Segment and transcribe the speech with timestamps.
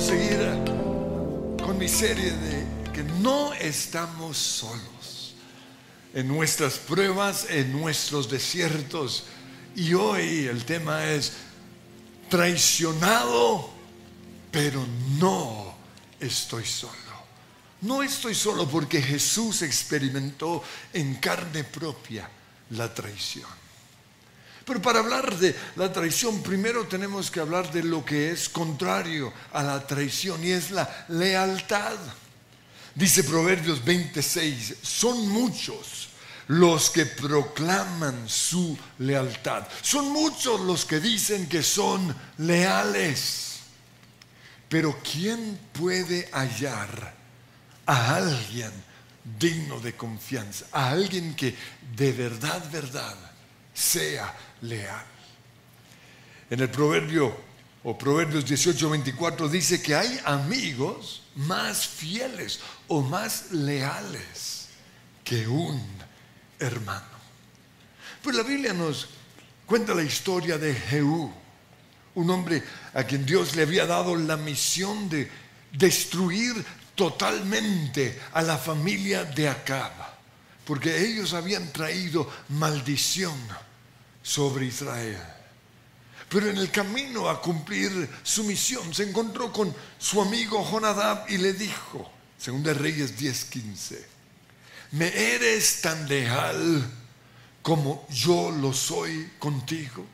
[0.00, 0.38] seguir
[1.64, 5.34] con mi serie de que no estamos solos
[6.14, 9.24] en nuestras pruebas, en nuestros desiertos.
[9.74, 11.32] Y hoy el tema es
[12.28, 13.70] traicionado,
[14.52, 14.86] pero
[15.18, 15.74] no
[16.20, 16.92] estoy solo.
[17.80, 20.62] No estoy solo porque Jesús experimentó
[20.92, 22.28] en carne propia
[22.70, 23.67] la traición.
[24.68, 29.32] Pero para hablar de la traición, primero tenemos que hablar de lo que es contrario
[29.54, 31.96] a la traición y es la lealtad.
[32.94, 36.10] Dice Proverbios 26, son muchos
[36.48, 39.66] los que proclaman su lealtad.
[39.80, 43.60] Son muchos los que dicen que son leales.
[44.68, 47.14] Pero ¿quién puede hallar
[47.86, 48.72] a alguien
[49.38, 50.66] digno de confianza?
[50.72, 51.56] A alguien que
[51.96, 53.27] de verdad, verdad,
[53.78, 55.06] sea leal.
[56.50, 57.48] En el proverbio
[57.84, 64.68] o Proverbios 18, 24 dice que hay amigos más fieles o más leales
[65.22, 65.80] que un
[66.58, 67.06] hermano.
[68.20, 69.08] Pues la Biblia nos
[69.64, 71.32] cuenta la historia de Jehú,
[72.16, 72.64] un hombre
[72.94, 75.30] a quien Dios le había dado la misión de
[75.72, 76.64] destruir
[76.96, 79.92] totalmente a la familia de Acab,
[80.64, 83.38] porque ellos habían traído maldición
[84.22, 85.22] sobre Israel.
[86.28, 91.38] Pero en el camino a cumplir su misión se encontró con su amigo Jonadab y
[91.38, 93.98] le dijo, según de Reyes 10:15,
[94.92, 96.84] ¿me eres tan leal
[97.62, 100.04] como yo lo soy contigo?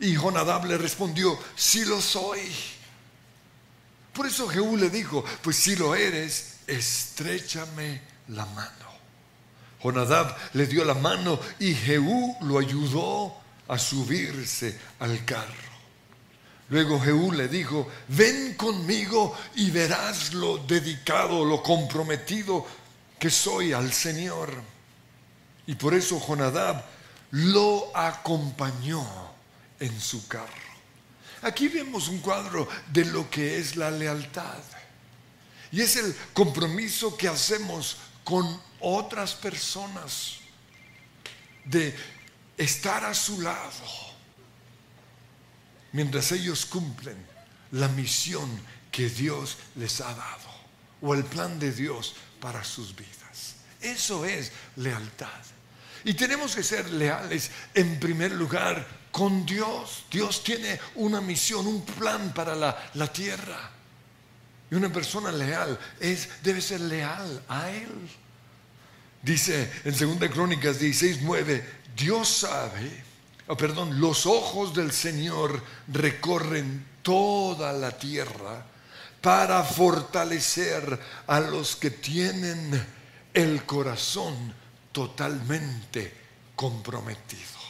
[0.00, 2.40] Y Jonadab le respondió, sí lo soy.
[4.12, 8.81] Por eso Jehú le dijo, pues si lo eres, estrechame la mano.
[9.82, 13.34] Jonadab le dio la mano y Jehú lo ayudó
[13.68, 15.72] a subirse al carro.
[16.68, 22.64] Luego Jehú le dijo, ven conmigo y verás lo dedicado, lo comprometido
[23.18, 24.50] que soy al Señor.
[25.66, 26.82] Y por eso Jonadab
[27.32, 29.06] lo acompañó
[29.80, 30.46] en su carro.
[31.42, 34.62] Aquí vemos un cuadro de lo que es la lealtad.
[35.72, 40.38] Y es el compromiso que hacemos con otras personas,
[41.64, 41.94] de
[42.56, 43.84] estar a su lado,
[45.92, 47.16] mientras ellos cumplen
[47.72, 48.50] la misión
[48.90, 50.50] que Dios les ha dado,
[51.00, 53.56] o el plan de Dios para sus vidas.
[53.80, 55.28] Eso es lealtad.
[56.04, 60.04] Y tenemos que ser leales en primer lugar con Dios.
[60.10, 63.70] Dios tiene una misión, un plan para la, la tierra.
[64.72, 68.08] Y una persona leal es, debe ser leal a Él.
[69.22, 71.62] Dice en 2 Crónicas 16, 9,
[71.94, 73.04] Dios sabe,
[73.48, 78.64] oh, perdón, los ojos del Señor recorren toda la tierra
[79.20, 82.82] para fortalecer a los que tienen
[83.34, 84.54] el corazón
[84.90, 86.14] totalmente
[86.56, 87.60] comprometido.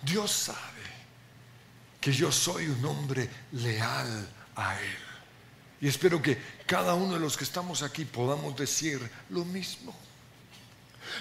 [0.00, 0.58] Dios sabe
[2.00, 5.09] que yo soy un hombre leal a Él.
[5.80, 9.94] Y espero que cada uno de los que estamos aquí podamos decir lo mismo.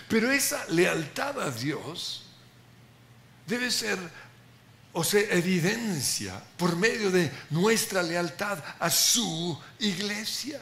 [0.08, 2.24] Pero esa lealtad a Dios
[3.48, 3.98] debe ser
[4.92, 10.60] o evidencia por medio de nuestra lealtad a su iglesia.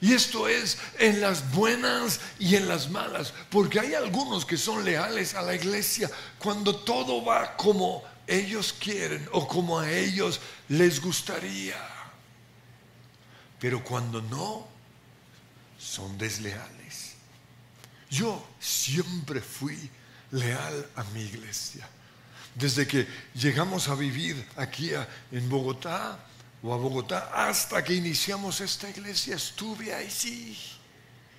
[0.00, 4.84] Y esto es en las buenas y en las malas, porque hay algunos que son
[4.84, 11.00] leales a la iglesia cuando todo va como ellos quieren o como a ellos les
[11.00, 11.93] gustaría.
[13.64, 14.68] Pero cuando no,
[15.78, 17.14] son desleales.
[18.10, 19.88] Yo siempre fui
[20.32, 21.88] leal a mi iglesia.
[22.54, 24.90] Desde que llegamos a vivir aquí
[25.32, 26.18] en Bogotá
[26.62, 30.58] o a Bogotá hasta que iniciamos esta iglesia, estuve ahí sí.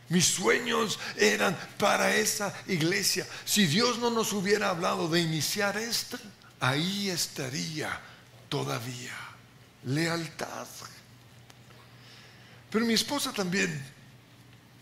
[0.09, 3.27] Mis sueños eran para esa iglesia.
[3.45, 6.17] Si Dios no nos hubiera hablado de iniciar esta,
[6.59, 8.01] ahí estaría
[8.49, 9.13] todavía.
[9.83, 10.65] Lealtad.
[12.69, 13.83] Pero mi esposa también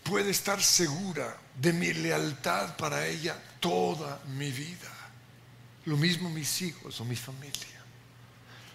[0.02, 4.92] puede estar segura de mi lealtad para ella toda mi vida.
[5.86, 7.82] Lo mismo mis hijos o mi familia.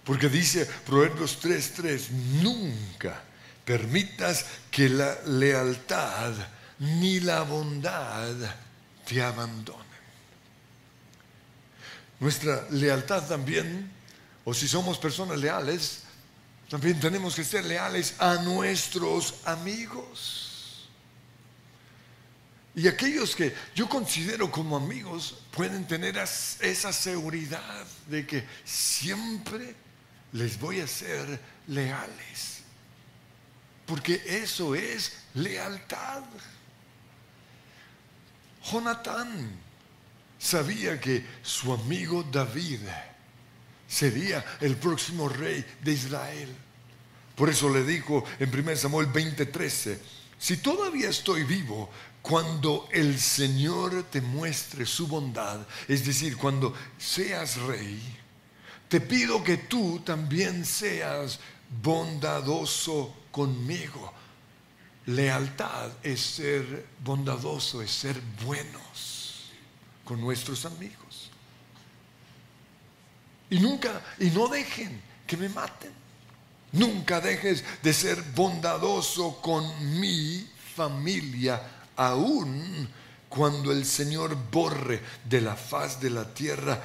[0.04, 2.10] Porque dice Proverbios 3:3,
[2.42, 3.22] nunca
[3.66, 6.34] permitas que la lealtad
[6.80, 8.34] ni la bondad
[9.06, 9.86] te abandonen.
[12.20, 13.92] Nuestra lealtad también,
[14.46, 16.04] o si somos personas leales,
[16.70, 20.88] también tenemos que ser leales a nuestros amigos.
[22.76, 29.76] Y aquellos que yo considero como amigos pueden tener esa seguridad de que siempre
[30.32, 32.60] les voy a ser leales.
[33.90, 36.22] porque eso es lealtad.
[38.64, 39.50] Jonatán
[40.38, 42.82] sabía que su amigo David
[43.90, 46.56] sería el próximo rey de Israel.
[47.36, 49.98] Por eso le dijo en 1 Samuel 20:13,
[50.38, 51.90] si todavía estoy vivo,
[52.22, 58.00] cuando el Señor te muestre su bondad, es decir, cuando seas rey,
[58.88, 61.40] te pido que tú también seas
[61.82, 64.14] bondadoso conmigo.
[65.08, 69.52] Lealtad es ser bondadoso, es ser buenos
[70.04, 71.09] con nuestros amigos.
[73.50, 75.92] Y nunca, y no dejen que me maten.
[76.72, 81.62] Nunca dejes de ser bondadoso con mi familia,
[81.96, 82.88] aun
[83.28, 86.82] cuando el Señor borre de la faz de la tierra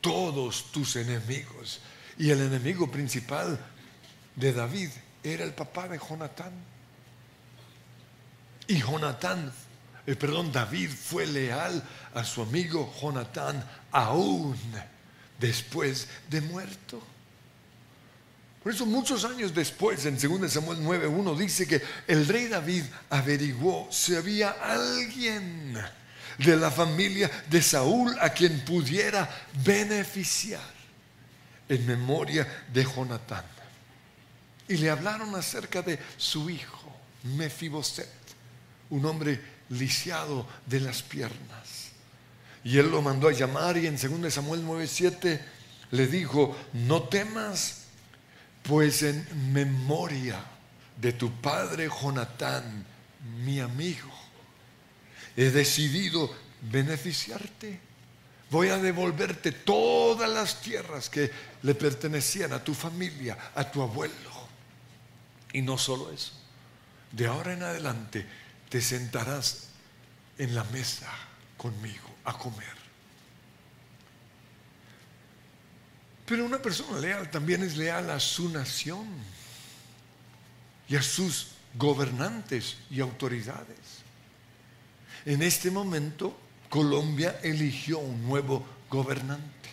[0.00, 1.80] todos tus enemigos.
[2.18, 3.58] Y el enemigo principal
[4.34, 4.90] de David
[5.22, 6.52] era el papá de Jonatán.
[8.66, 9.52] Y Jonatán,
[10.06, 11.82] eh, perdón, David fue leal
[12.14, 14.56] a su amigo Jonatán aún
[15.38, 17.02] después de muerto.
[18.62, 23.88] Por eso muchos años después, en 2 Samuel 9.1, dice que el rey David averiguó
[23.90, 25.78] si había alguien
[26.38, 29.28] de la familia de Saúl a quien pudiera
[29.64, 30.78] beneficiar
[31.68, 33.44] en memoria de Jonatán.
[34.68, 36.94] Y le hablaron acerca de su hijo,
[37.24, 38.08] Mefiboset,
[38.90, 39.40] un hombre
[39.70, 41.87] lisiado de las piernas.
[42.64, 45.40] Y él lo mandó a llamar y en 2 Samuel 9:7
[45.90, 47.84] le dijo, no temas,
[48.62, 50.44] pues en memoria
[50.96, 52.84] de tu padre Jonatán,
[53.44, 54.10] mi amigo,
[55.36, 57.80] he decidido beneficiarte.
[58.50, 61.30] Voy a devolverte todas las tierras que
[61.62, 64.48] le pertenecían a tu familia, a tu abuelo.
[65.52, 66.32] Y no solo eso,
[67.12, 68.26] de ahora en adelante
[68.68, 69.68] te sentarás
[70.38, 71.10] en la mesa
[71.56, 72.76] conmigo a comer.
[76.26, 79.08] Pero una persona leal también es leal a su nación
[80.86, 84.02] y a sus gobernantes y autoridades.
[85.24, 86.38] En este momento,
[86.68, 89.70] Colombia eligió un nuevo gobernante.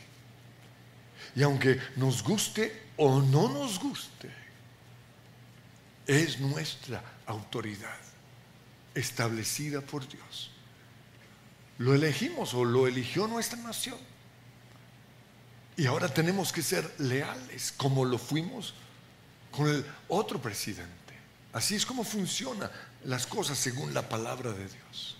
[1.36, 4.32] Y aunque nos guste o no nos guste,
[6.08, 8.00] es nuestra autoridad
[8.94, 10.55] establecida por Dios.
[11.78, 13.98] Lo elegimos o lo eligió nuestra nación.
[15.78, 18.74] Y ahora tenemos que ser leales como lo fuimos
[19.52, 20.94] con el otro presidente.
[21.52, 22.70] Así es como funcionan
[23.04, 25.18] las cosas según la palabra de Dios.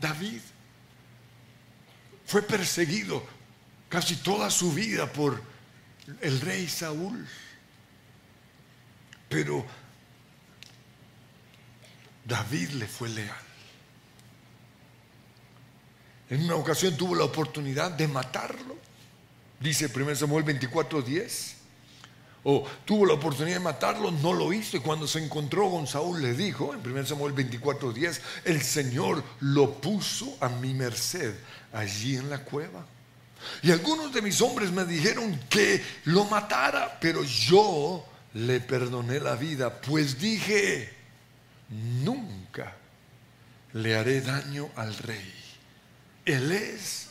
[0.00, 0.40] David
[2.26, 3.24] fue perseguido
[3.88, 5.40] casi toda su vida por
[6.20, 7.26] el rey Saúl.
[9.28, 9.64] Pero
[12.24, 13.45] David le fue leal.
[16.28, 18.76] En una ocasión tuvo la oportunidad de matarlo.
[19.60, 21.54] Dice 1 Samuel 24:10
[22.48, 24.76] o tuvo la oportunidad de matarlo, no lo hizo.
[24.76, 29.80] Y cuando se encontró con Saúl le dijo, en 1 Samuel 24:10, el Señor lo
[29.80, 31.34] puso a mi merced
[31.72, 32.86] allí en la cueva.
[33.62, 38.04] Y algunos de mis hombres me dijeron que lo matara, pero yo
[38.34, 40.92] le perdoné la vida, pues dije,
[42.04, 42.76] nunca
[43.72, 45.45] le haré daño al rey.
[46.26, 47.08] Él es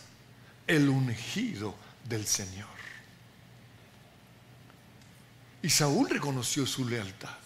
[0.67, 1.73] el ungido
[2.07, 2.67] del Señor.
[5.63, 7.37] Y Saúl reconoció su lealtad.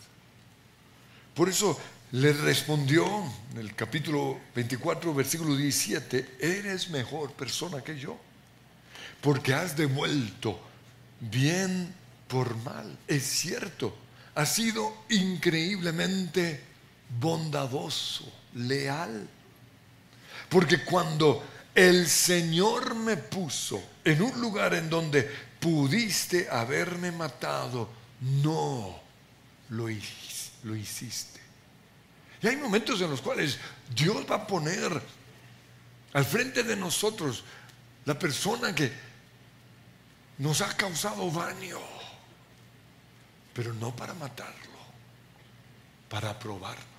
[1.34, 1.80] Por eso
[2.12, 3.06] le respondió
[3.52, 8.18] en el capítulo 24, versículo 17, eres mejor persona que yo,
[9.22, 10.60] porque has devuelto
[11.20, 11.94] bien
[12.28, 12.98] por mal.
[13.08, 13.96] Es cierto,
[14.36, 16.62] has sido increíblemente
[17.20, 19.30] bondadoso, leal.
[20.50, 21.44] Porque cuando
[21.76, 25.24] el Señor me puso en un lugar en donde
[25.60, 27.90] pudiste haberme matado,
[28.22, 29.00] no
[29.70, 31.40] lo hiciste.
[32.42, 33.58] Y hay momentos en los cuales
[33.94, 35.02] Dios va a poner
[36.14, 37.44] al frente de nosotros
[38.06, 38.92] la persona que
[40.38, 41.80] nos ha causado daño,
[43.54, 44.80] pero no para matarlo,
[46.08, 46.99] para probarnos.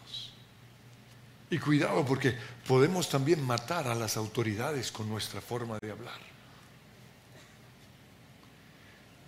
[1.51, 6.21] Y cuidado porque podemos también matar a las autoridades con nuestra forma de hablar.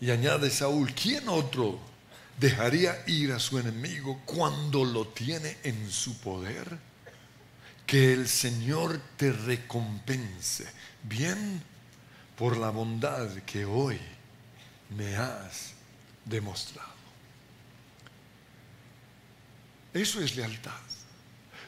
[0.01, 1.79] Y añade Saúl, ¿quién otro
[2.39, 6.79] dejaría ir a su enemigo cuando lo tiene en su poder?
[7.87, 10.67] Que el Señor te recompense
[11.03, 11.63] bien
[12.37, 13.99] por la bondad que hoy
[14.91, 15.73] me has
[16.25, 16.91] demostrado.
[19.93, 20.73] Eso es lealtad.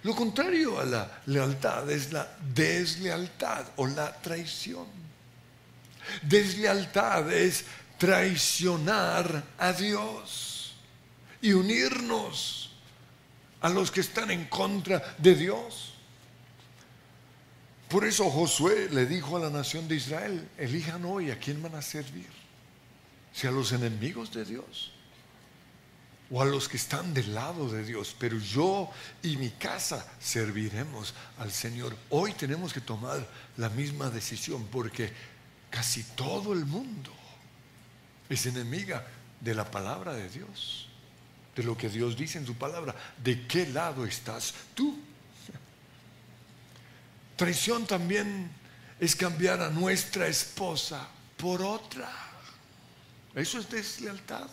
[0.05, 4.87] Lo contrario a la lealtad es la deslealtad o la traición.
[6.21, 7.65] Deslealtad es
[7.97, 10.75] traicionar a Dios
[11.41, 12.71] y unirnos
[13.63, 15.95] a los que están en contra de Dios.
[17.89, 21.77] Por eso Josué le dijo a la nación de Israel, elijan hoy a quién van
[21.77, 22.29] a servir,
[23.33, 24.94] si a los enemigos de Dios
[26.31, 28.91] o a los que están del lado de Dios, pero yo
[29.23, 31.97] y mi casa serviremos al Señor.
[32.11, 33.27] Hoy tenemos que tomar
[33.57, 35.13] la misma decisión porque
[35.71, 37.13] casi todo el mundo
[38.29, 39.07] es enemiga
[39.41, 40.89] de la palabra de Dios,
[41.55, 42.95] de lo que Dios dice en su palabra.
[43.23, 44.99] ¿De qué lado estás tú?
[47.37, 48.51] Traición también
[48.99, 52.11] es cambiar a nuestra esposa por otra.
[53.35, 54.49] Eso es deslealtad.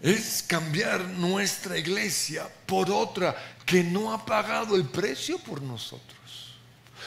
[0.00, 3.34] Es cambiar nuestra iglesia por otra
[3.64, 6.16] que no ha pagado el precio por nosotros.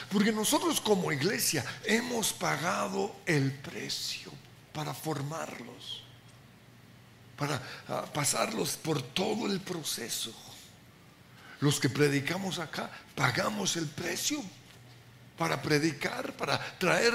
[0.10, 4.32] Porque nosotros como iglesia hemos pagado el precio
[4.74, 6.04] para formarlos,
[7.38, 10.34] para ah, pasarlos por todo el proceso.
[11.60, 14.42] Los que predicamos acá pagamos el precio
[15.38, 17.14] para predicar, para traer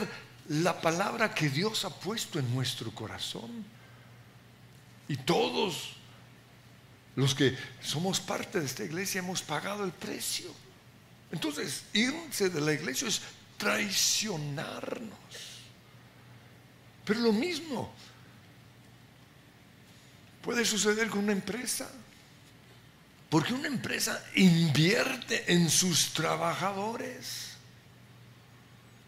[0.49, 3.65] la palabra que Dios ha puesto en nuestro corazón.
[5.09, 5.95] Y todos
[7.17, 10.51] los que somos parte de esta iglesia hemos pagado el precio.
[11.31, 13.21] Entonces, irse de la iglesia es
[13.57, 15.11] traicionarnos.
[17.05, 17.93] Pero lo mismo
[20.43, 21.91] puede suceder con una empresa.
[23.29, 27.57] Porque una empresa invierte en sus trabajadores.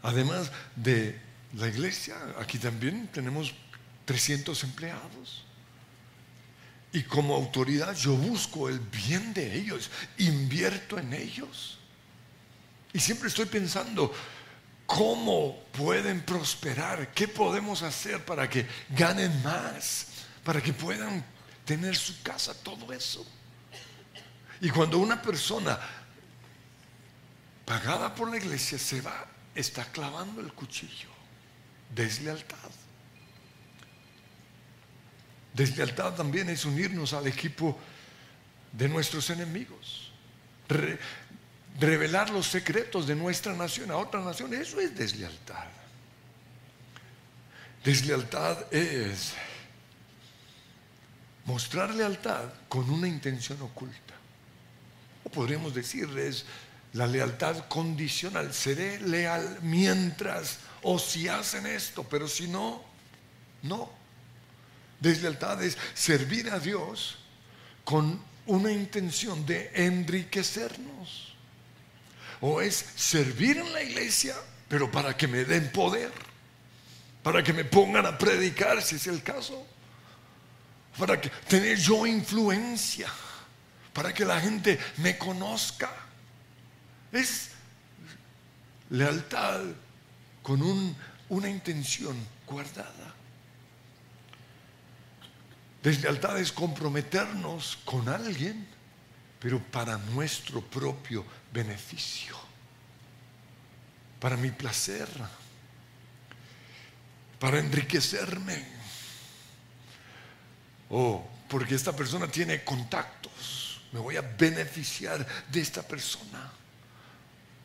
[0.02, 1.18] Además de
[1.54, 3.54] la iglesia, aquí también tenemos
[4.04, 5.45] 300 empleados.
[6.96, 11.76] Y como autoridad yo busco el bien de ellos, invierto en ellos.
[12.90, 14.10] Y siempre estoy pensando,
[14.86, 17.12] ¿cómo pueden prosperar?
[17.12, 20.06] ¿Qué podemos hacer para que ganen más?
[20.42, 21.22] Para que puedan
[21.66, 23.26] tener su casa, todo eso.
[24.62, 25.78] Y cuando una persona
[27.66, 31.10] pagada por la iglesia se va, está clavando el cuchillo.
[31.94, 32.85] Deslealtad.
[35.56, 37.76] Deslealtad también es unirnos al equipo
[38.72, 40.12] de nuestros enemigos.
[41.78, 45.66] revelar los secretos de nuestra nación a otra nación, eso es deslealtad.
[47.84, 49.34] Deslealtad es
[51.44, 54.06] mostrar lealtad con una intención oculta
[55.30, 56.44] podríamos decir, es
[56.92, 58.52] la lealtad condicional.
[58.54, 62.82] Seré leal mientras o si hacen esto, pero si no,
[63.62, 63.90] no.
[65.00, 67.18] Deslealtad es servir a Dios
[67.84, 71.34] con una intención de enriquecernos.
[72.40, 74.34] O es servir en la iglesia,
[74.68, 76.12] pero para que me den poder,
[77.22, 79.66] para que me pongan a predicar, si es el caso,
[80.98, 83.10] para que tener yo influencia
[83.96, 85.90] para que la gente me conozca.
[87.10, 87.48] Es
[88.90, 89.62] lealtad
[90.42, 90.94] con
[91.30, 92.14] una intención
[92.46, 93.14] guardada.
[95.83, 98.66] Deslealtad es comprometernos con alguien,
[99.38, 102.37] pero para nuestro propio beneficio,
[104.18, 105.09] para mi placer,
[107.38, 108.64] para enriquecerme,
[110.90, 113.66] o porque esta persona tiene contactos
[113.97, 116.52] me voy a beneficiar de esta persona.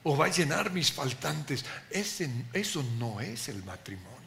[0.03, 1.65] O va a llenar mis faltantes.
[1.89, 4.20] eso no es el matrimonio.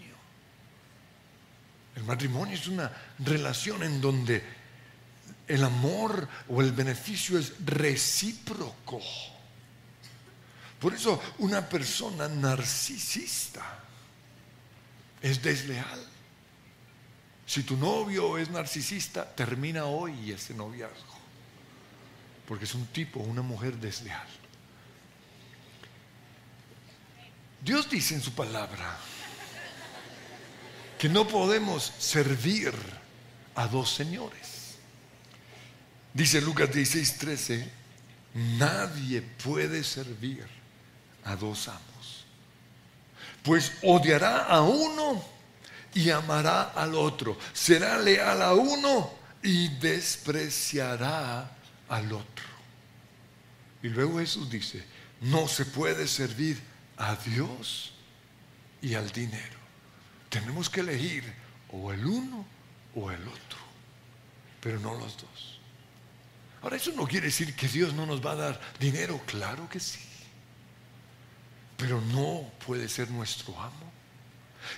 [1.96, 4.42] El matrimonio es una relación en donde
[5.46, 9.00] el amor o el beneficio es recíproco.
[10.80, 13.80] Por eso una persona narcisista
[15.22, 16.04] es desleal.
[17.46, 21.14] Si tu novio es narcisista, termina hoy ese noviazgo
[22.46, 24.26] porque es un tipo una mujer desleal.
[27.62, 28.96] Dios dice en su palabra
[31.04, 32.72] que no podemos servir
[33.56, 34.76] a dos señores.
[36.14, 37.70] Dice Lucas 16, 13,
[38.56, 40.46] nadie puede servir
[41.24, 42.24] a dos amos,
[43.42, 45.22] pues odiará a uno
[45.92, 51.54] y amará al otro, será leal a uno y despreciará
[51.86, 52.46] al otro.
[53.82, 54.82] Y luego Jesús dice,
[55.20, 56.58] no se puede servir
[56.96, 57.92] a Dios
[58.80, 59.53] y al dinero.
[60.34, 61.32] Tenemos que elegir
[61.70, 62.44] o el uno
[62.96, 63.58] o el otro,
[64.60, 65.60] pero no los dos.
[66.60, 69.78] Ahora, eso no quiere decir que Dios no nos va a dar dinero, claro que
[69.78, 70.00] sí.
[71.76, 73.92] Pero no puede ser nuestro amo.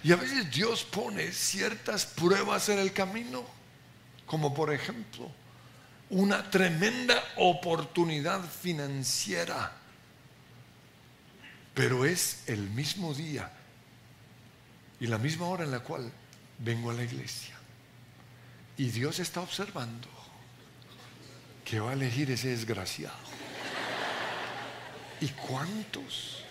[0.02, 3.42] Y a veces Dios pone ciertas pruebas en el camino,
[4.26, 5.30] como por ejemplo
[6.10, 9.72] una tremenda oportunidad financiera.
[11.72, 13.55] Pero es el mismo día
[15.00, 16.10] y la misma hora en la cual
[16.58, 17.54] vengo a la iglesia.
[18.76, 20.08] Y Dios está observando
[21.64, 23.16] que va a elegir ese desgraciado.
[25.20, 26.44] ¿Y cuántos?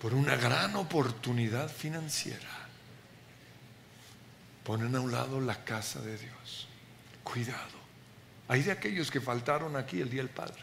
[0.00, 2.60] Por una gran oportunidad financiera
[4.64, 6.68] ponen a un lado la casa de Dios.
[7.24, 7.80] Cuidado.
[8.48, 10.62] Hay de aquellos que faltaron aquí el Día del Padre.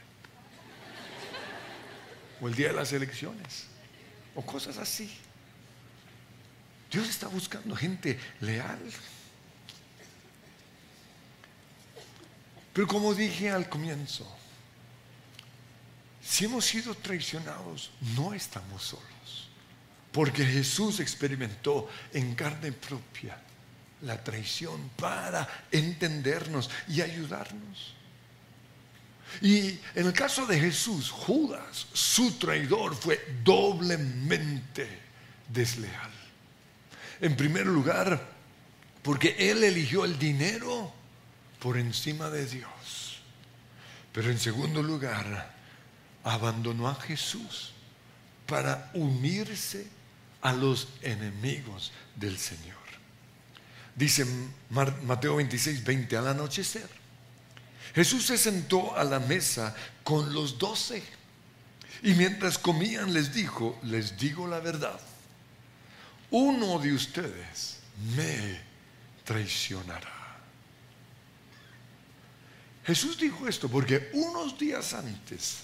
[2.39, 3.67] O el día de las elecciones.
[4.35, 5.19] O cosas así.
[6.91, 8.79] Dios está buscando gente leal.
[12.73, 14.25] Pero como dije al comienzo,
[16.21, 19.49] si hemos sido traicionados, no estamos solos.
[20.11, 23.39] Porque Jesús experimentó en carne propia
[24.01, 27.93] la traición para entendernos y ayudarnos.
[29.41, 34.87] Y en el caso de Jesús, Judas, su traidor, fue doblemente
[35.49, 36.16] desleal.
[37.21, 38.21] En primer lugar,
[39.01, 40.93] porque él eligió el dinero
[41.59, 43.21] por encima de Dios.
[44.11, 45.55] Pero en segundo lugar,
[46.23, 47.73] abandonó a Jesús
[48.45, 49.87] para unirse
[50.41, 52.75] a los enemigos del Señor.
[53.95, 54.25] Dice
[54.69, 56.87] Mateo 26, 20, al anochecer.
[57.95, 61.01] Jesús se sentó a la mesa con los doce
[62.03, 64.99] y mientras comían les dijo, les digo la verdad,
[66.31, 67.79] uno de ustedes
[68.15, 68.59] me
[69.23, 70.17] traicionará.
[72.85, 75.63] Jesús dijo esto porque unos días antes,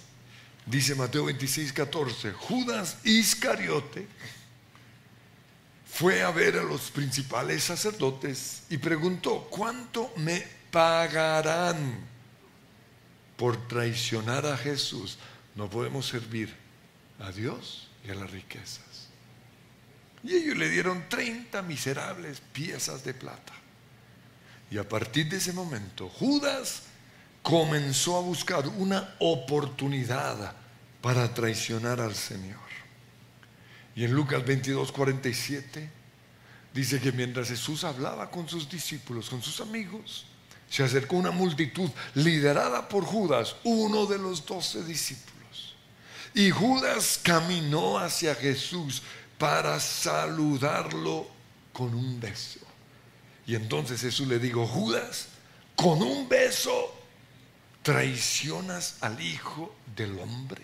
[0.65, 4.07] dice Mateo 26, 14, Judas Iscariote
[5.85, 11.99] fue a ver a los principales sacerdotes y preguntó, ¿cuánto me pagarán
[13.37, 15.17] por traicionar a Jesús?
[15.55, 16.53] No podemos servir
[17.19, 18.92] a Dios y a las riquezas.
[20.23, 23.53] Y ellos le dieron 30 miserables piezas de plata.
[24.71, 26.83] Y a partir de ese momento, Judas
[27.41, 30.55] comenzó a buscar una oportunidad
[31.01, 32.59] para traicionar al Señor.
[33.95, 35.91] Y en Lucas 22, 47
[36.73, 40.25] dice que mientras Jesús hablaba con sus discípulos, con sus amigos,
[40.69, 45.75] se acercó una multitud liderada por Judas, uno de los doce discípulos.
[46.33, 49.03] Y Judas caminó hacia Jesús
[49.43, 51.27] para saludarlo
[51.73, 52.61] con un beso.
[53.45, 55.27] Y entonces Jesús le dijo, Judas,
[55.75, 56.97] con un beso
[57.81, 60.63] traicionas al Hijo del Hombre.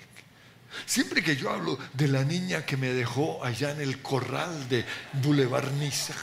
[0.86, 4.86] Siempre que yo hablo de la niña que me dejó allá en el corral de
[5.12, 6.15] Boulevard Niza,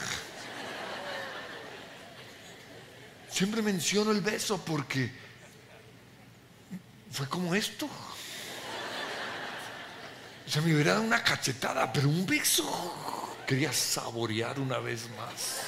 [3.29, 5.11] siempre menciono el beso porque
[7.11, 7.87] fue como esto.
[10.47, 13.35] O sea, me hubiera dado una cachetada, pero un beso.
[13.45, 15.63] Quería saborear una vez más.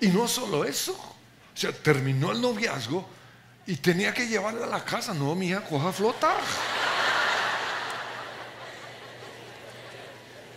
[0.00, 0.92] Y no solo eso.
[0.92, 3.08] O sea, terminó el noviazgo
[3.66, 5.14] y tenía que llevarla a la casa.
[5.14, 6.36] No, mi hija, coja flota.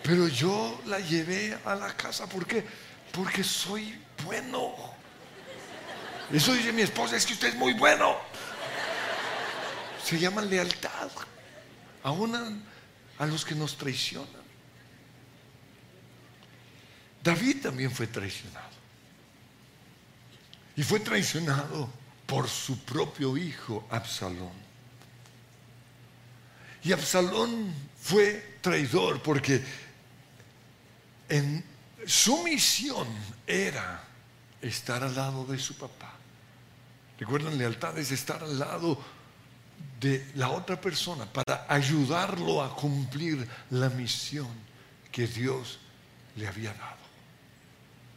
[0.04, 2.28] Pero yo la llevé a la casa.
[2.28, 2.65] ¿Por qué?
[3.13, 4.74] Porque soy bueno.
[6.32, 8.31] Eso dice mi esposa, es que usted es muy bueno
[10.03, 11.09] se llama lealtad,
[12.03, 12.35] aún
[13.17, 14.41] a, los que nos traicionan.
[17.23, 18.71] David también fue traicionado.
[20.75, 21.89] Y fue traicionado
[22.25, 24.71] por su propio hijo Absalón.
[26.83, 29.63] Y Absalón fue traidor porque
[31.29, 31.63] en
[32.07, 33.07] su misión
[33.45, 34.03] era
[34.61, 36.13] estar al lado de su papá.
[37.19, 38.99] Recuerdan, lealtad es estar al lado
[40.01, 44.49] de la otra persona para ayudarlo a cumplir la misión
[45.11, 45.77] que Dios
[46.35, 46.97] le había dado.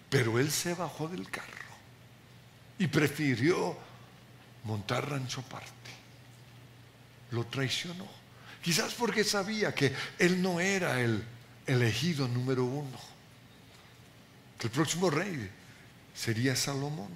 [0.08, 1.52] Pero él se bajó del carro
[2.78, 3.76] y prefirió
[4.64, 5.72] montar rancho aparte.
[7.32, 8.08] Lo traicionó.
[8.62, 11.22] Quizás porque sabía que él no era el
[11.66, 12.98] elegido número uno.
[14.58, 15.50] Que el próximo rey
[16.14, 17.10] sería Salomón.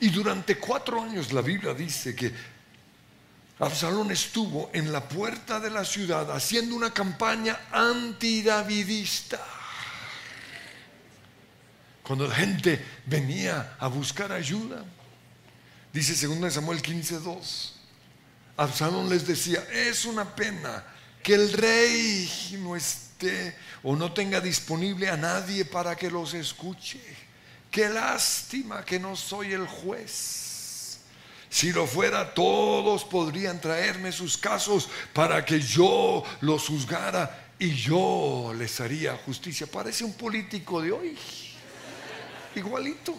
[0.00, 2.32] Y durante cuatro años la Biblia dice que
[3.60, 9.38] Absalón estuvo en la puerta de la ciudad haciendo una campaña antidavidista
[12.02, 14.82] Cuando la gente venía a buscar ayuda,
[15.92, 17.72] dice 2 Samuel 15:2,
[18.56, 20.82] Absalón les decía, es una pena
[21.22, 27.00] que el rey no esté o no tenga disponible a nadie para que los escuche.
[27.70, 30.49] Qué lástima que no soy el juez.
[31.50, 38.54] Si lo fuera, todos podrían traerme sus casos para que yo los juzgara y yo
[38.56, 39.66] les haría justicia.
[39.66, 41.18] Parece un político de hoy,
[42.54, 43.14] igualito.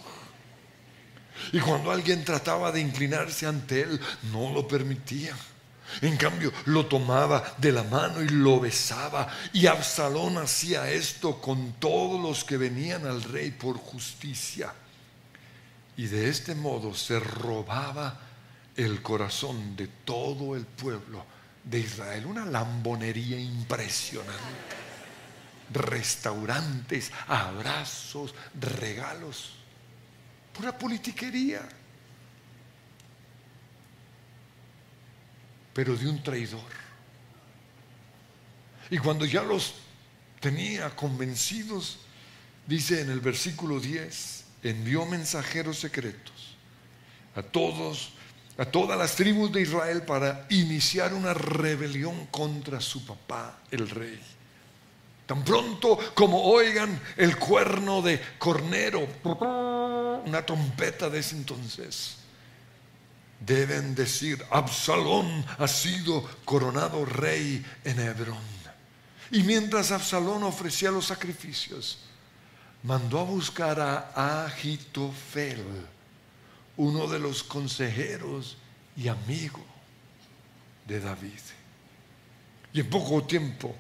[1.52, 4.00] Y cuando alguien trataba de inclinarse ante él,
[4.32, 5.36] no lo permitía.
[6.02, 9.28] En cambio, lo tomaba de la mano y lo besaba.
[9.52, 14.74] Y Absalón hacía esto con todos los que venían al rey por justicia.
[15.98, 18.20] Y de este modo se robaba
[18.76, 21.26] el corazón de todo el pueblo
[21.64, 22.26] de Israel.
[22.26, 24.32] Una lambonería impresionante.
[25.74, 29.54] Restaurantes, abrazos, regalos.
[30.54, 31.62] Pura politiquería.
[35.74, 36.70] pero de un traidor.
[38.90, 39.76] Y cuando ya los
[40.40, 42.00] tenía convencidos,
[42.68, 46.52] dice en el versículo 10, envió mensajeros secretos
[47.36, 48.12] a todos,
[48.58, 54.20] a todas las tribus de Israel para iniciar una rebelión contra su papá, el rey.
[55.26, 59.08] Tan pronto como oigan el cuerno de cornero,
[60.26, 62.18] una trompeta de ese entonces,
[63.40, 68.52] deben decir, Absalón ha sido coronado rey en Hebrón.
[69.32, 72.00] Y mientras Absalón ofrecía los sacrificios,
[72.84, 75.64] mandó a buscar a Agitofel,
[76.78, 78.58] uno de los consejeros
[78.98, 79.64] y amigo
[80.88, 81.40] de David.
[82.74, 83.76] Y en poco tiempo,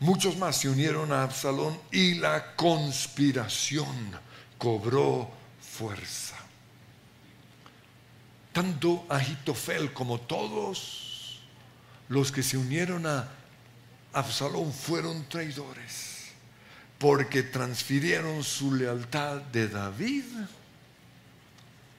[0.00, 4.18] muchos más se unieron a Absalón y la conspiración
[4.58, 6.36] cobró fuerza.
[8.52, 11.40] Tanto Agitofel como todos
[12.08, 13.28] los que se unieron a
[14.12, 16.13] Absalón fueron traidores,
[16.98, 20.24] porque transfirieron su lealtad de David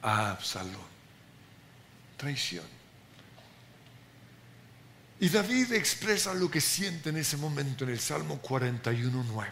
[0.02, 0.96] a Absalón.
[2.16, 2.64] Traición.
[5.18, 9.46] Y David expresa lo que siente en ese momento en el Salmo 41.9.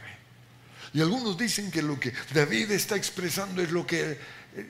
[0.92, 4.18] Y algunos dicen que lo que David está expresando es lo que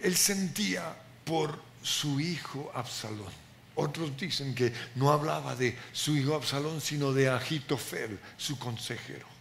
[0.02, 3.32] él sentía por su hijo Absalón.
[3.74, 9.33] Otros dicen que no hablaba de su hijo Absalón, sino de Agitofel, su consejero.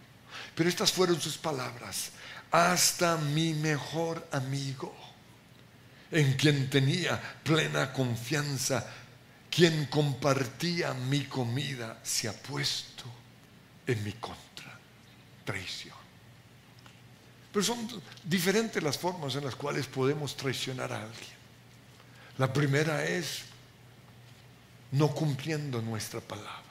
[0.56, 2.12] Pero estas fueron sus palabras.
[2.52, 4.96] Hasta mi mejor amigo,
[6.12, 8.86] en quien tenía plena confianza,
[9.50, 13.04] quien compartía mi comida, se ha puesto
[13.88, 14.78] en mi contra.
[15.44, 15.96] Traición.
[17.52, 17.88] Pero son
[18.24, 21.34] diferentes las formas en las cuales podemos traicionar a alguien.
[22.38, 23.44] La primera es
[24.92, 26.62] no cumpliendo nuestra palabra.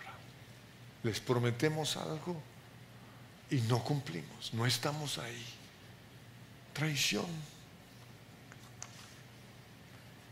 [1.02, 2.40] Les prometemos algo
[3.52, 5.44] y no cumplimos, no estamos ahí.
[6.72, 7.26] Traición.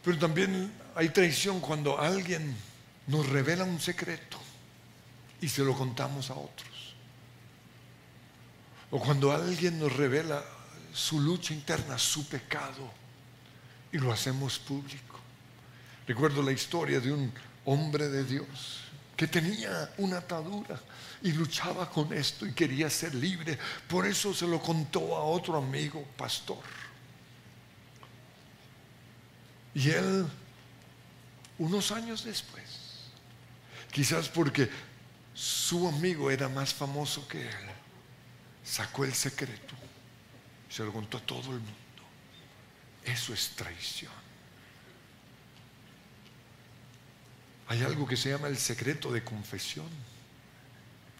[0.02, 2.56] Pero también hay traición cuando alguien
[3.06, 4.38] nos revela un secreto
[5.38, 6.94] y se lo contamos a otros.
[8.90, 10.42] O cuando alguien nos revela
[10.94, 12.90] su lucha interna, su pecado,
[13.92, 15.20] y lo hacemos público.
[16.06, 17.30] Recuerdo la historia de un
[17.66, 18.80] hombre de Dios
[19.14, 20.80] que tenía una atadura
[21.22, 23.58] y luchaba con esto y quería ser libre.
[23.88, 26.62] Por eso se lo contó a otro amigo, pastor.
[29.74, 30.26] Y él,
[31.58, 32.64] unos años después,
[33.92, 34.68] quizás porque
[35.34, 37.70] su amigo era más famoso que él,
[38.64, 39.80] sacó el secreto
[40.70, 41.72] se lo contó a todo el mundo.
[43.04, 44.12] Eso es traición.
[47.66, 49.88] Hay algo que se llama el secreto de confesión.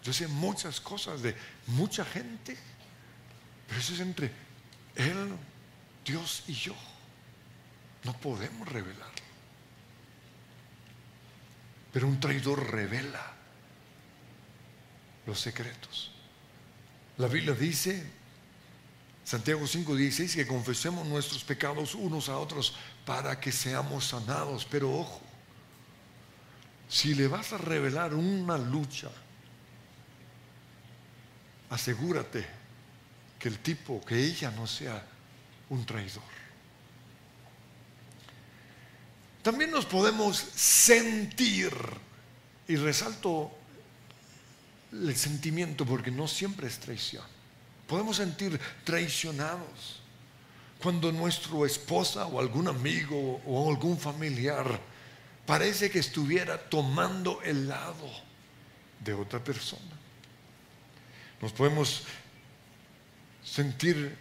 [0.03, 1.35] Yo sé muchas cosas de
[1.67, 2.57] mucha gente,
[3.67, 4.31] pero eso es entre
[4.95, 5.35] Él,
[6.05, 6.75] Dios y yo.
[8.03, 9.21] No podemos revelarlo.
[11.93, 13.33] Pero un traidor revela
[15.25, 16.11] los secretos.
[17.17, 18.03] La Biblia dice,
[19.23, 22.73] Santiago 5:16, que confesemos nuestros pecados unos a otros
[23.05, 24.65] para que seamos sanados.
[24.65, 25.21] Pero ojo,
[26.89, 29.11] si le vas a revelar una lucha,
[31.71, 32.45] asegúrate
[33.39, 35.03] que el tipo, que ella no sea
[35.69, 36.23] un traidor.
[39.41, 41.73] También nos podemos sentir,
[42.67, 43.51] y resalto
[44.91, 47.25] el sentimiento porque no siempre es traición,
[47.87, 50.01] podemos sentir traicionados
[50.79, 54.79] cuando nuestra esposa o algún amigo o algún familiar
[55.45, 58.09] parece que estuviera tomando el lado
[59.03, 60.00] de otra persona.
[61.41, 62.03] Nos podemos
[63.43, 64.15] sentir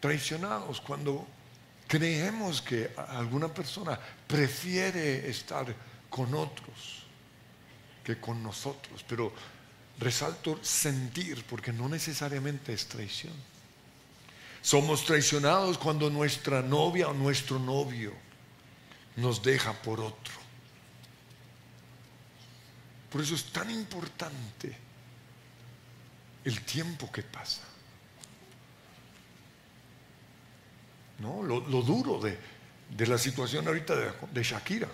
[0.00, 1.26] traicionados cuando
[1.86, 5.74] creemos que alguna persona prefiere estar
[6.10, 7.04] con otros
[8.04, 9.32] que con nosotros, pero
[9.98, 13.34] resalto sentir porque no necesariamente es traición.
[14.60, 18.12] Somos traicionados cuando nuestra novia o nuestro novio
[19.16, 20.34] nos deja por otro.
[23.10, 24.87] Por eso es tan importante
[26.44, 27.62] el tiempo que pasa.
[31.18, 31.42] ¿no?
[31.42, 33.94] Lo, duro de, la situación ahorita
[34.32, 34.88] de, Shakira.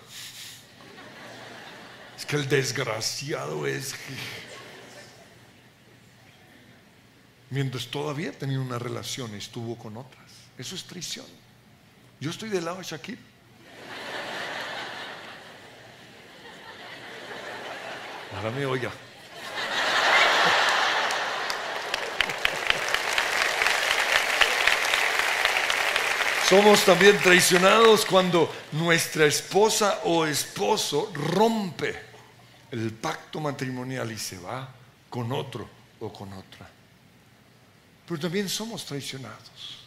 [2.17, 3.95] Es que el desgraciado es
[7.51, 10.25] mientras todavía tenía una relación estuvo con otras.
[10.57, 11.27] Eso es traición.
[12.21, 13.21] Yo estoy del lado de Shakira.
[18.37, 18.91] Ahora me oiga.
[26.49, 31.99] Somos también traicionados cuando nuestra esposa o esposo rompe
[32.71, 34.69] el pacto matrimonial y se va
[35.09, 35.67] con otro
[36.01, 36.69] o con otra.
[38.07, 39.87] Pero también somos traicionados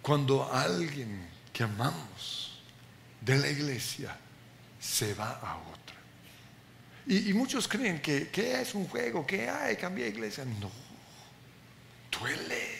[0.00, 2.60] cuando alguien que amamos
[3.20, 4.16] de la iglesia
[4.78, 5.96] se va a otra.
[7.08, 10.44] Y, muchos creen que, es un juego, que hay, cambié de iglesia.
[10.44, 10.70] No,
[12.16, 12.77] duele.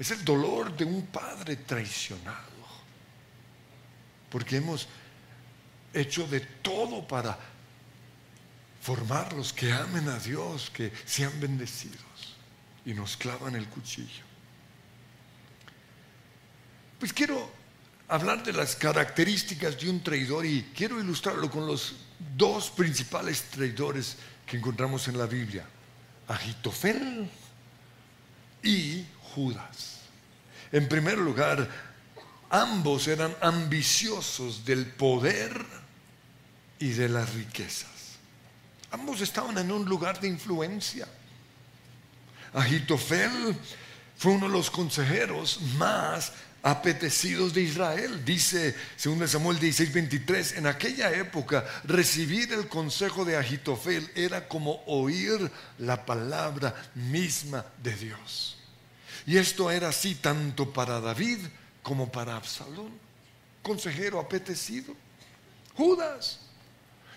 [0.00, 2.40] Es el dolor de un padre traicionado.
[4.30, 4.88] Porque hemos
[5.92, 7.38] hecho de todo para
[8.80, 12.00] formarlos que amen a Dios, que sean bendecidos.
[12.86, 14.24] Y nos clavan el cuchillo.
[16.98, 17.52] Pues quiero
[18.08, 21.96] hablar de las características de un traidor y quiero ilustrarlo con los
[22.38, 25.66] dos principales traidores que encontramos en la Biblia.
[26.26, 27.30] Agitofel
[28.62, 30.00] y Judas.
[30.72, 31.68] En primer lugar,
[32.48, 35.64] ambos eran ambiciosos del poder
[36.78, 37.90] y de las riquezas.
[38.90, 41.06] Ambos estaban en un lugar de influencia.
[42.52, 43.56] Agitofel
[44.16, 48.24] fue uno de los consejeros más apetecidos de Israel.
[48.24, 54.82] Dice, según Samuel 16, 23, en aquella época recibir el consejo de Agitofel era como
[54.86, 58.56] oír la palabra misma de Dios.
[59.26, 61.38] Y esto era así tanto para David
[61.82, 62.92] como para Absalón,
[63.62, 64.94] consejero apetecido.
[65.74, 66.40] Judas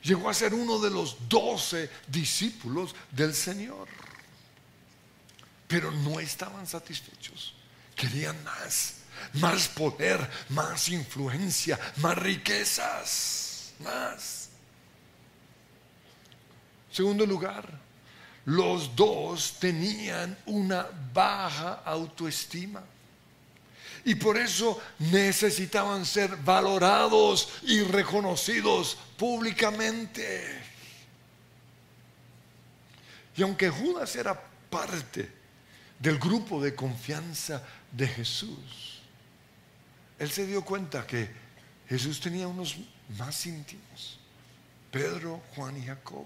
[0.01, 3.88] llegó a ser uno de los doce discípulos del Señor.
[5.67, 7.56] Pero no estaban satisfechos,
[7.95, 9.03] querían más,
[9.34, 14.49] más poder, más influencia, más riquezas, más.
[16.91, 17.67] Segundo lugar,
[18.45, 22.84] los dos tenían una baja autoestima.
[24.06, 30.62] Y por eso necesitaban ser valorados y reconocidos públicamente.
[33.36, 35.32] Y aunque Judas era parte
[35.99, 38.92] del grupo de confianza de Jesús,
[40.19, 41.30] él se dio cuenta que
[41.89, 42.78] Jesús tenía unos
[43.17, 44.19] más íntimos,
[44.91, 46.26] Pedro, Juan y Jacob.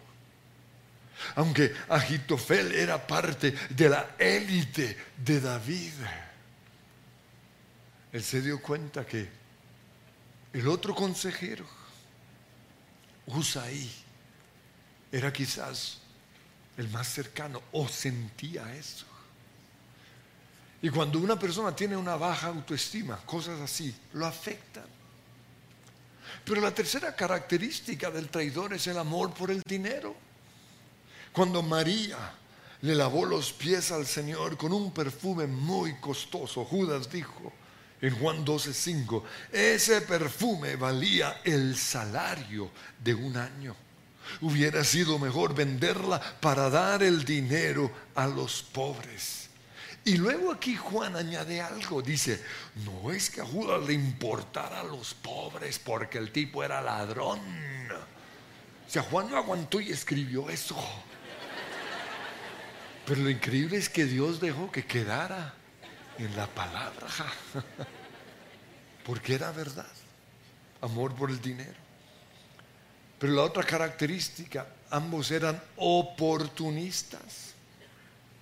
[1.36, 5.93] Aunque Agitofel era parte de la élite de David,
[8.12, 9.28] él se dio cuenta que
[10.54, 11.65] el otro consejero,
[13.26, 13.91] Usaí,
[15.12, 16.00] era quizás
[16.78, 19.07] el más cercano o sentía eso.
[20.82, 24.86] Y cuando una persona tiene una baja autoestima, cosas así, lo afectan.
[26.46, 30.16] Pero la tercera característica del traidor es el amor por el dinero.
[31.34, 32.18] Cuando María
[32.82, 37.52] le lavó los pies al Señor con un perfume muy costoso, Judas dijo
[38.00, 42.70] en Juan 12:5, ese perfume valía el salario
[43.04, 43.76] de un año.
[44.42, 49.47] Hubiera sido mejor venderla para dar el dinero a los pobres.
[50.08, 52.41] Y luego aquí Juan añade algo, dice,
[52.86, 57.41] no es que a Judas le importara a los pobres porque el tipo era ladrón.
[58.88, 60.78] O sea, Juan no aguantó y escribió eso.
[63.06, 65.54] Pero lo increíble es que Dios dejó que quedara
[66.17, 67.08] en la palabra.
[69.06, 69.91] Porque era verdad.
[70.80, 71.76] Amor por el dinero.
[73.20, 77.56] Pero la otra característica, ambos eran oportunistas.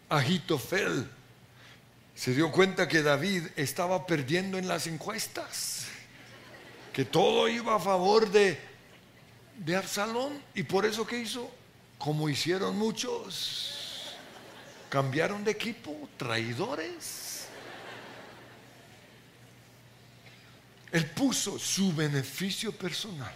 [0.09, 1.09] Agitofel
[2.15, 5.85] se dio cuenta que David estaba perdiendo en las encuestas,
[6.93, 8.57] que todo iba a favor de,
[9.57, 11.51] de Absalón y por eso que hizo,
[11.97, 14.15] como hicieron muchos,
[14.89, 17.47] cambiaron de equipo, traidores.
[20.93, 23.33] Él puso su beneficio personal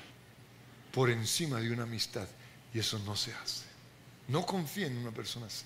[0.94, 2.28] por encima de una amistad
[2.74, 3.66] y eso no se hace.
[4.30, 5.66] No confía en una persona así.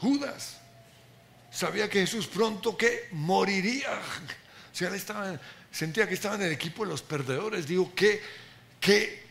[0.00, 0.61] Judas
[1.52, 4.00] sabía que Jesús pronto que moriría.
[4.72, 7.66] O sea, él sentía que estaba en el equipo de los perdedores.
[7.66, 8.22] Digo, ¿qué,
[8.80, 9.22] qué,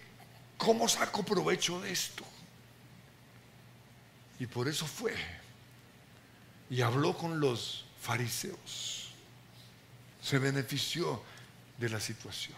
[0.57, 2.23] ¿cómo saco provecho de esto?
[4.39, 5.15] Y por eso fue.
[6.69, 9.09] Y habló con los fariseos.
[10.21, 11.23] Se benefició
[11.77, 12.57] de la situación.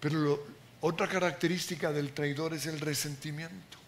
[0.00, 0.46] Pero
[0.82, 3.78] otra característica del traidor es el resentimiento.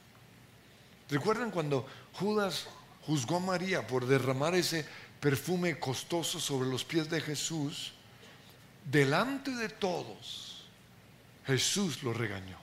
[1.11, 2.67] ¿Recuerdan cuando Judas
[3.07, 4.85] juzgó a María por derramar ese
[5.21, 7.93] perfume costoso sobre los pies de Jesús?
[8.85, 10.65] Delante de todos,
[11.47, 12.59] Jesús lo regañó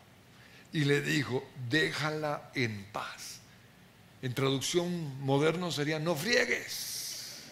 [0.72, 3.40] y le dijo, déjala en paz.
[4.22, 7.44] En traducción moderno sería, no friegues.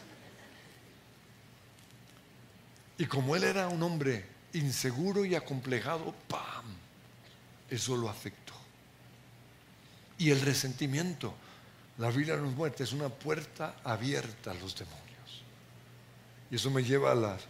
[2.97, 6.65] Y como él era un hombre inseguro y acomplejado, ¡pam!
[7.69, 8.54] Eso lo afectó.
[10.17, 11.34] Y el resentimiento,
[11.97, 15.43] la vida nos muerte, es una puerta abierta a los demonios.
[16.49, 17.41] Y eso me lleva a las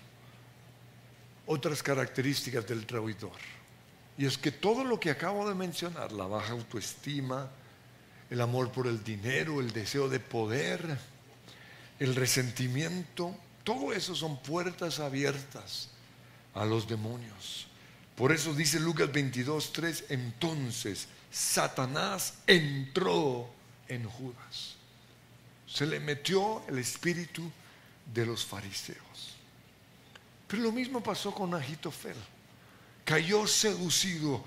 [1.45, 3.39] otras características del traidor.
[4.17, 7.49] Y es que todo lo que acabo de mencionar, la baja autoestima,
[8.29, 10.97] el amor por el dinero, el deseo de poder,
[11.99, 15.89] el resentimiento, todo eso son puertas abiertas
[16.53, 17.67] a los demonios.
[18.15, 23.49] Por eso dice Lucas 22, 3, entonces Satanás entró
[23.91, 24.75] en Judas.
[25.67, 27.51] Se le metió el espíritu
[28.13, 29.35] de los fariseos.
[30.47, 32.15] Pero lo mismo pasó con Agitofel.
[33.03, 34.43] Cayó seducido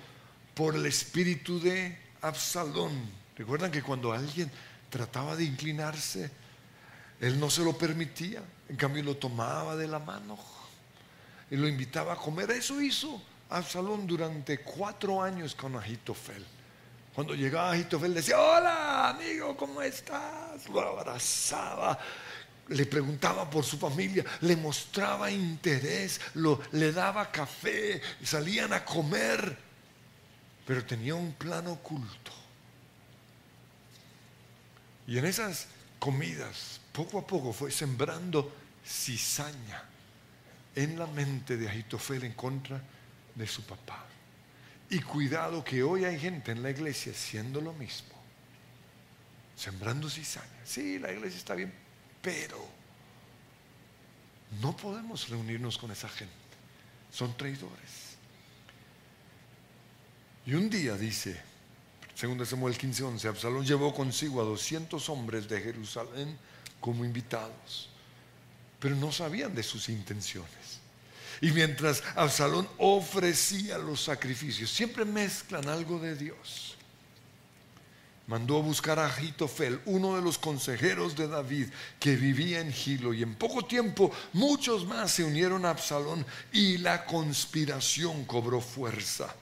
[0.55, 3.11] por el espíritu de Absalón.
[3.37, 4.51] Recuerdan que cuando alguien
[4.89, 6.31] trataba de inclinarse,
[7.21, 8.43] él no se lo permitía.
[8.69, 10.39] En cambio lo tomaba de la mano
[11.51, 12.51] y lo invitaba a comer.
[12.51, 16.45] Eso hizo Absalón durante cuatro años con Agitofel.
[17.15, 20.69] Cuando llegaba Agitofel decía, hola amigo, ¿cómo estás?
[20.69, 21.97] Lo abrazaba,
[22.69, 29.57] le preguntaba por su familia, le mostraba interés, lo, le daba café, salían a comer,
[30.67, 32.33] pero tenía un plan oculto.
[35.07, 35.69] Y en esas
[36.01, 38.53] comidas, poco a poco fue sembrando
[38.85, 39.85] cizaña
[40.75, 42.83] en la mente de Agitofel en contra
[43.37, 44.05] de su papá.
[44.91, 48.15] Y cuidado que hoy hay gente en la iglesia haciendo lo mismo,
[49.57, 50.47] sembrando cizaña.
[50.65, 51.73] Sí, la iglesia está bien,
[52.21, 52.59] pero
[54.61, 56.33] no podemos reunirnos con esa gente.
[57.11, 58.15] Son traidores.
[60.47, 61.41] Y un día dice,
[62.15, 66.37] segundo Samuel 15:11, Absalón llevó consigo a 200 hombres de Jerusalén
[66.81, 67.89] como invitados,
[68.79, 70.64] pero no sabían de sus intenciones.
[71.41, 76.77] Y mientras Absalón ofrecía los sacrificios, siempre mezclan algo de Dios.
[78.27, 81.69] Mandó a buscar a Agitofel, uno de los consejeros de David,
[82.01, 86.79] que vivía en Gilo, y en poco tiempo muchos más se unieron a Absalón y
[86.79, 89.35] la conspiración cobró fuerza.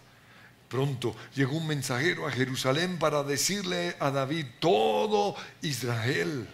[0.68, 6.48] Pronto llegó un mensajero a Jerusalén para decirle a David, todo Israel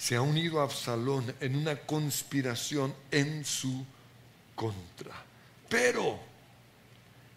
[0.00, 3.84] se ha unido a Absalón en una conspiración en su
[4.60, 5.14] contra.
[5.70, 6.20] Pero,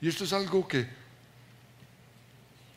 [0.02, 0.86] y esto es algo que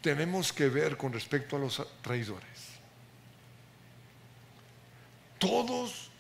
[0.01, 2.79] tenemos que ver con respecto a los traidores.
[5.41, 6.11] Todos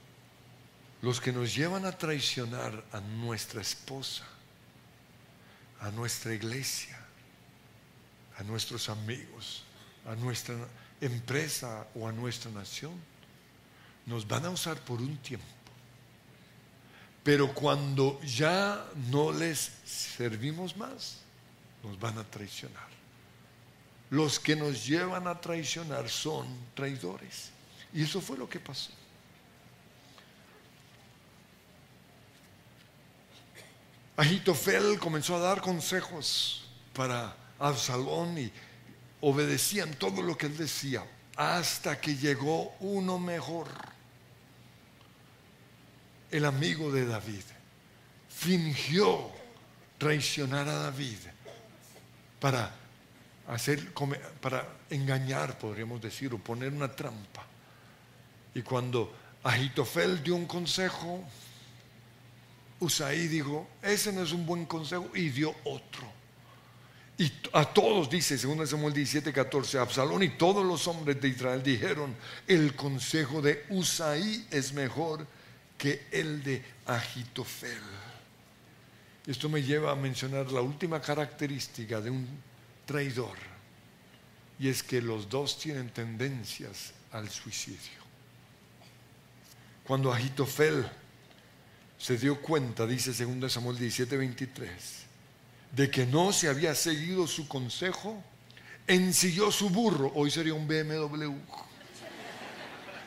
[1.03, 4.25] los que nos llevan a traicionar a nuestra esposa,
[5.81, 6.99] a nuestra iglesia,
[8.39, 9.63] a nuestros amigos,
[10.05, 10.57] a nuestra
[11.01, 13.01] empresa o a nuestra nación,
[14.05, 15.56] nos van a usar por un tiempo
[17.27, 21.17] pero cuando ya no les servimos más,
[21.83, 22.87] nos van a traicionar.
[24.11, 27.51] Los que nos llevan a traicionar son traidores.
[27.93, 28.93] Y eso fue lo que pasó.
[34.17, 38.53] Agitofel comenzó a dar consejos para Absalón y
[39.21, 41.05] obedecían todo lo que él decía,
[41.35, 43.96] hasta que llegó uno mejor
[46.31, 47.43] el amigo de David,
[48.29, 49.31] fingió
[49.99, 51.19] traicionar a David
[52.41, 52.75] para
[53.49, 53.93] hacer
[54.41, 57.45] para engañar, podríamos decir, o poner una trampa.
[58.55, 59.13] Y cuando
[59.43, 61.25] Agitofel dio un consejo,
[62.79, 66.07] Usaí dijo, ese no es un buen consejo y dio otro.
[67.19, 71.63] Y a todos, dice 2 Samuel 17, 14, Absalón y todos los hombres de Israel
[71.63, 72.15] dijeron,
[72.47, 75.27] el consejo de Usaí es mejor
[75.77, 77.83] que el de Agitofel.
[79.27, 82.27] Esto me lleva a mencionar la última característica de un
[82.85, 83.37] traidor,
[84.59, 88.07] y es que los dos tienen tendencias al suicidio.
[89.85, 90.89] Cuando Agitofel
[91.99, 94.73] se dio cuenta, dice 2 Samuel 17, 23,
[95.73, 98.23] de que no se había seguido su consejo,
[98.87, 101.35] ensilló su burro, hoy sería un BMW,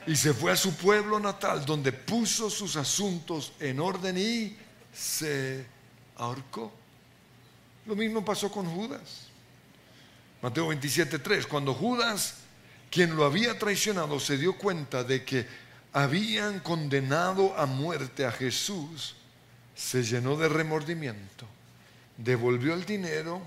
[0.10, 4.58] y se fue a su pueblo natal, donde puso sus asuntos en orden y
[4.92, 5.64] se
[6.16, 6.74] ahorcó.
[7.86, 9.28] Lo mismo pasó con Judas.
[10.42, 12.38] Mateo 27, 3, cuando Judas,
[12.90, 15.46] quien lo había traicionado, se dio cuenta de que
[15.94, 19.16] habían condenado a muerte a Jesús,
[19.76, 21.46] se llenó de remordimiento,
[22.18, 23.44] devolvió el dinero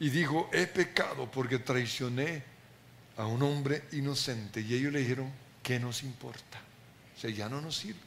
[0.00, 2.55] y dijo, he pecado porque traicioné
[3.16, 4.60] a un hombre inocente.
[4.60, 6.60] Y ellos le dijeron, ¿qué nos importa?
[7.16, 8.02] O sea, ya no nos sirves.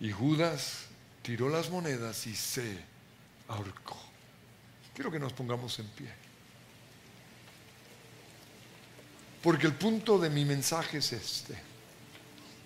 [0.00, 0.86] Y Judas
[1.22, 2.78] tiró las monedas y se
[3.48, 3.98] ahorcó.
[4.94, 6.08] Quiero que nos pongamos en pie.
[9.42, 11.58] Porque el punto de mi mensaje es este.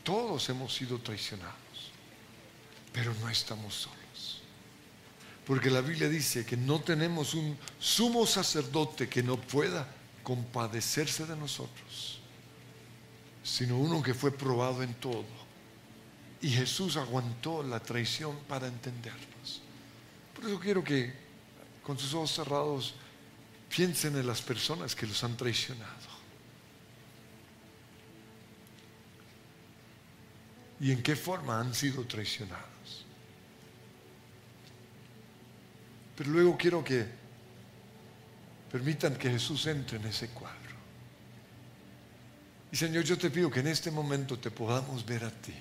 [0.04, 1.56] Todos hemos sido traicionados,
[2.92, 4.42] pero no estamos solos.
[5.46, 9.88] Porque la Biblia dice que no tenemos un sumo sacerdote que no pueda
[10.28, 12.20] compadecerse de nosotros,
[13.42, 15.24] sino uno que fue probado en todo.
[16.42, 19.62] Y Jesús aguantó la traición para entendernos.
[20.34, 21.14] Por eso quiero que
[21.82, 22.94] con sus ojos cerrados
[23.74, 26.18] piensen en las personas que los han traicionado.
[30.80, 33.04] y en qué forma han sido traicionados.
[36.16, 37.04] Pero luego quiero que
[38.70, 40.58] permitan que Jesús entre en ese cuadro.
[42.70, 45.54] Y Señor, yo te pido que en este momento te podamos ver a ti.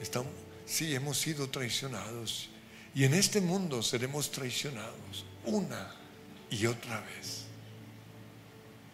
[0.00, 0.32] Estamos,
[0.64, 2.50] sí, hemos sido traicionados
[2.94, 5.92] y en este mundo seremos traicionados una
[6.50, 7.44] y otra vez.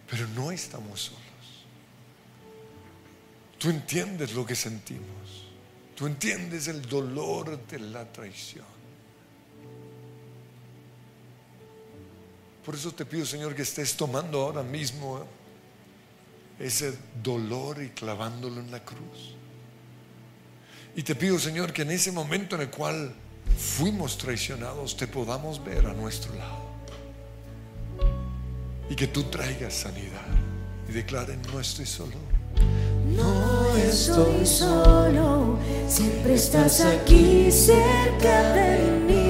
[0.08, 1.22] Pero no estamos solos.
[3.58, 5.46] Tú entiendes lo que sentimos.
[5.94, 8.71] Tú entiendes el dolor de la traición.
[12.64, 15.24] Por eso te pido, Señor, que estés tomando ahora mismo
[16.58, 19.34] ese dolor y clavándolo en la cruz.
[20.94, 23.14] Y te pido, Señor, que en ese momento en el cual
[23.56, 26.70] fuimos traicionados, te podamos ver a nuestro lado.
[28.88, 30.26] Y que tú traigas sanidad
[30.88, 32.16] y declaren, no estoy solo.
[33.06, 35.58] No estoy solo,
[35.88, 39.21] siempre estás aquí cerca de mí.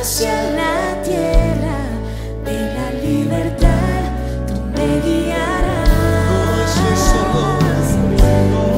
[0.00, 1.78] Hacia la tierra
[2.42, 4.02] de la libertad,
[4.48, 6.70] tú me guiarás.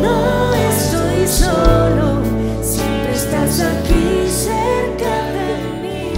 [0.03, 2.23] No estoy solo,
[2.61, 5.51] siempre estás aquí cerca de
[5.81, 6.13] mí.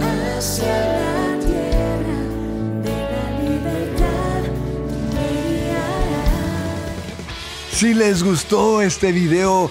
[0.00, 2.20] Hacia la tierra
[2.84, 4.40] de la libertad,
[4.88, 5.28] tú me
[5.60, 6.40] guiarás.
[7.70, 9.70] Si les gustó este video,